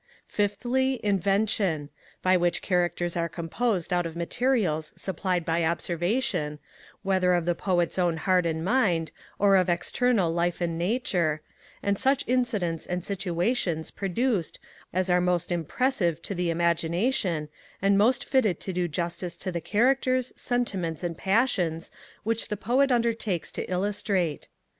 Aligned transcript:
5thly, 0.27 0.99
Invention, 1.01 1.89
by 2.23 2.35
which 2.35 2.63
characters 2.63 3.15
are 3.15 3.29
composed 3.29 3.93
out 3.93 4.07
of 4.07 4.15
materials 4.15 4.93
supplied 4.95 5.45
by 5.45 5.63
observation; 5.63 6.57
whether 7.03 7.35
of 7.35 7.45
the 7.45 7.53
Poet's 7.53 7.99
own 7.99 8.17
heart 8.17 8.47
and 8.47 8.65
mind, 8.65 9.11
or 9.37 9.55
of 9.55 9.69
external 9.69 10.33
life 10.33 10.59
and 10.59 10.75
nature; 10.75 11.41
and 11.83 11.99
such 11.99 12.23
incidents 12.25 12.87
and 12.87 13.05
situations 13.05 13.91
produced 13.91 14.57
as 14.91 15.07
are 15.11 15.21
most 15.21 15.51
impressive 15.51 16.19
to 16.23 16.33
the 16.33 16.49
imagination, 16.49 17.47
and 17.79 17.95
most 17.95 18.25
fitted 18.25 18.59
to 18.59 18.73
do 18.73 18.87
justice 18.87 19.37
to 19.37 19.51
the 19.51 19.61
characters, 19.61 20.33
sentiments, 20.35 21.03
and 21.03 21.15
passions, 21.15 21.91
which 22.23 22.47
the 22.47 22.57
Poet 22.57 22.91
undertakes 22.91 23.51
to 23.51 23.69
illustrate. 23.69 24.47